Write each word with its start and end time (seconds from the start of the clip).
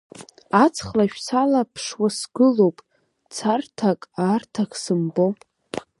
Аҵх-лашә 0.63 1.17
салаԥшуа 1.25 2.07
сгылоуп, 2.17 2.77
царҭак, 3.33 4.01
аарҭак 4.23 4.71
сымбо. 4.81 5.27